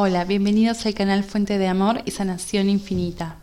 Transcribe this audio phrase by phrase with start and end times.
[0.00, 3.34] Hola, bienvenidos al canal Fuente de Amor y Sanación Infinita.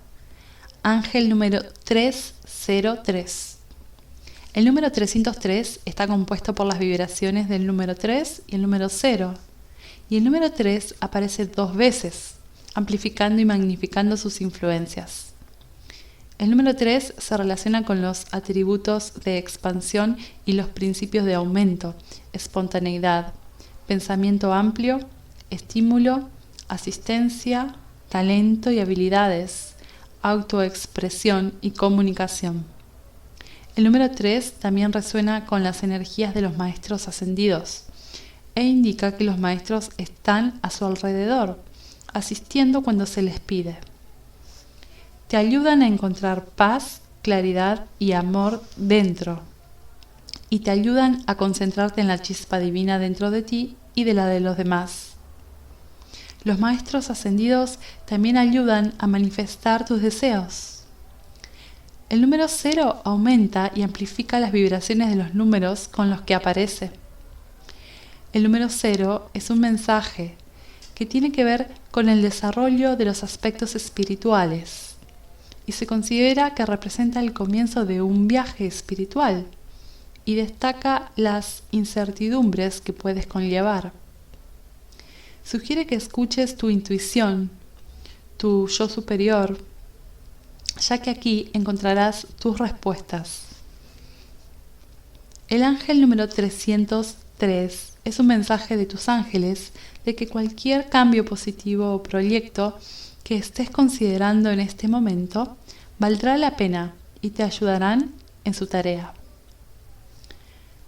[0.83, 3.58] Ángel número 303.
[4.54, 9.33] El número 303 está compuesto por las vibraciones del número 3 y el número 0.
[10.10, 12.36] Y el número 3 aparece dos veces,
[12.74, 15.33] amplificando y magnificando sus influencias.
[16.38, 21.95] El número 3 se relaciona con los atributos de expansión y los principios de aumento,
[22.31, 23.34] espontaneidad,
[23.88, 25.02] pensamiento amplio,
[25.50, 26.30] estímulo
[26.68, 27.76] asistencia,
[28.10, 29.76] talento y habilidades,
[30.22, 32.66] autoexpresión y comunicación.
[33.76, 37.84] El número 3 también resuena con las energías de los maestros ascendidos
[38.56, 41.59] e indica que los maestros están a su alrededor,
[42.14, 43.78] asistiendo cuando se les pide.
[45.28, 49.42] Te ayudan a encontrar paz, claridad y amor dentro
[50.50, 54.28] y te ayudan a concentrarte en la chispa divina dentro de ti y de la
[54.28, 55.14] de los demás
[56.46, 60.84] los maestros ascendidos también ayudan a manifestar tus deseos.
[62.08, 66.92] El número cero aumenta y amplifica las vibraciones de los números con los que aparece.
[68.32, 70.38] El número cero es un mensaje
[70.94, 74.98] que tiene que ver con el desarrollo de los aspectos espirituales
[75.66, 79.48] y se considera que representa el comienzo de un viaje espiritual
[80.26, 84.05] y destaca las incertidumbres que puedes conllevar
[85.46, 87.52] sugiere que escuches tu intuición,
[88.38, 89.58] tu yo superior,
[90.80, 93.44] ya que aquí encontrarás tus respuestas.
[95.48, 99.72] El ángel número 303 es un mensaje de tus ángeles
[100.04, 102.78] de que cualquier cambio positivo o proyecto
[103.23, 105.56] que estés considerando en este momento
[106.00, 109.14] valdrá la pena y te ayudarán en su tarea.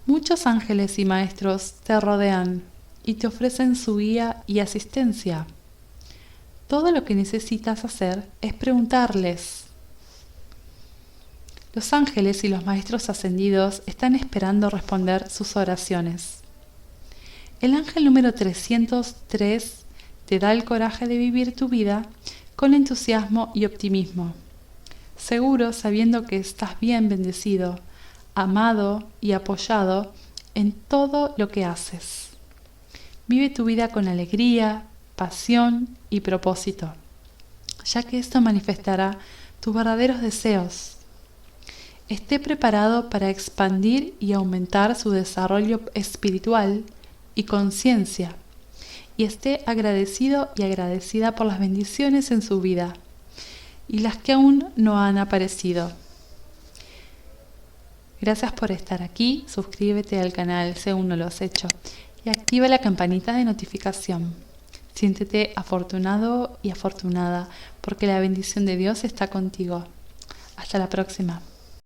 [0.07, 2.63] Muchos ángeles y maestros te rodean
[3.07, 5.47] y te ofrecen su guía y asistencia.
[6.67, 9.63] Todo lo que necesitas hacer es preguntarles.
[11.73, 16.39] Los ángeles y los maestros ascendidos están esperando responder sus oraciones.
[17.61, 19.73] El ángel número 303
[20.25, 22.05] te da el coraje de vivir tu vida
[22.57, 24.33] con entusiasmo y optimismo,
[25.15, 27.79] seguro sabiendo que estás bien bendecido,
[28.35, 30.13] amado y apoyado
[30.55, 32.26] en todo lo que haces.
[33.27, 34.83] Vive tu vida con alegría,
[35.17, 36.93] pasión y propósito,
[37.83, 39.17] ya que esto manifestará
[39.59, 40.95] tus verdaderos deseos.
[42.07, 46.85] Esté preparado para expandir y aumentar su desarrollo espiritual
[47.35, 48.33] y conciencia,
[49.17, 52.93] y esté agradecido y agradecida por las bendiciones en su vida
[53.89, 55.91] y las que aún no han aparecido.
[58.21, 61.67] Gracias por estar aquí, suscríbete al canal si aún no lo has hecho
[62.27, 64.33] y activa la campanita de notificación.
[64.93, 67.47] Siéntete afortunado y afortunada
[67.79, 69.85] porque la bendición de Dios está contigo.
[70.57, 71.41] Hasta la próxima.